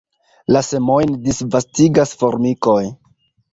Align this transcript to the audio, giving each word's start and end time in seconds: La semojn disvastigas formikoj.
La 0.55 0.63
semojn 0.67 1.13
disvastigas 1.27 2.17
formikoj. 2.25 2.81